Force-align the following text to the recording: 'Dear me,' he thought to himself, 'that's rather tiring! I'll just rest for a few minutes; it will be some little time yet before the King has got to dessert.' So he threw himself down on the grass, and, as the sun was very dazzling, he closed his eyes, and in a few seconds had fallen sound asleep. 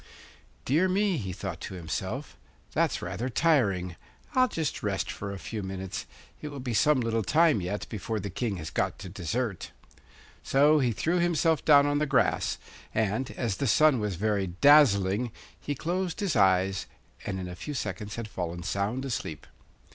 'Dear 0.65 0.89
me,' 0.89 1.17
he 1.17 1.31
thought 1.31 1.61
to 1.61 1.75
himself, 1.75 2.35
'that's 2.73 3.03
rather 3.03 3.29
tiring! 3.29 3.95
I'll 4.33 4.47
just 4.47 4.81
rest 4.81 5.11
for 5.11 5.31
a 5.31 5.37
few 5.37 5.61
minutes; 5.61 6.07
it 6.41 6.47
will 6.47 6.59
be 6.59 6.73
some 6.73 6.99
little 7.01 7.21
time 7.21 7.61
yet 7.61 7.85
before 7.87 8.19
the 8.19 8.31
King 8.31 8.57
has 8.57 8.71
got 8.71 8.97
to 8.97 9.09
dessert.' 9.09 9.69
So 10.41 10.79
he 10.79 10.91
threw 10.91 11.19
himself 11.19 11.63
down 11.63 11.85
on 11.85 11.99
the 11.99 12.07
grass, 12.07 12.57
and, 12.95 13.29
as 13.37 13.57
the 13.57 13.67
sun 13.67 13.99
was 13.99 14.15
very 14.15 14.47
dazzling, 14.47 15.31
he 15.59 15.75
closed 15.75 16.19
his 16.19 16.35
eyes, 16.35 16.87
and 17.27 17.39
in 17.39 17.47
a 17.47 17.53
few 17.55 17.75
seconds 17.75 18.15
had 18.15 18.27
fallen 18.27 18.63
sound 18.63 19.05
asleep. 19.05 19.45